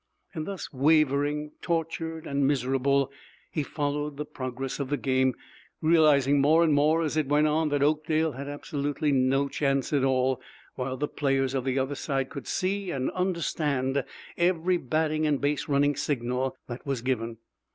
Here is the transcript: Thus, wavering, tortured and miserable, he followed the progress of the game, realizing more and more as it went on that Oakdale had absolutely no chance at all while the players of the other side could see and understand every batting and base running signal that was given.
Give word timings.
Thus, 0.33 0.73
wavering, 0.73 1.51
tortured 1.61 2.25
and 2.25 2.47
miserable, 2.47 3.11
he 3.51 3.61
followed 3.61 4.17
the 4.17 4.25
progress 4.25 4.79
of 4.79 4.89
the 4.89 4.97
game, 4.97 5.35
realizing 5.79 6.41
more 6.41 6.63
and 6.63 6.73
more 6.73 7.03
as 7.03 7.17
it 7.17 7.27
went 7.27 7.45
on 7.45 7.69
that 7.69 7.83
Oakdale 7.83 8.31
had 8.31 8.47
absolutely 8.47 9.11
no 9.11 9.47
chance 9.47 9.93
at 9.93 10.03
all 10.03 10.41
while 10.73 10.97
the 10.97 11.07
players 11.07 11.53
of 11.53 11.65
the 11.65 11.77
other 11.77 11.93
side 11.93 12.31
could 12.31 12.47
see 12.47 12.89
and 12.89 13.11
understand 13.11 14.03
every 14.39 14.77
batting 14.77 15.27
and 15.27 15.39
base 15.39 15.67
running 15.67 15.95
signal 15.95 16.57
that 16.65 16.83
was 16.83 17.03
given. 17.03 17.37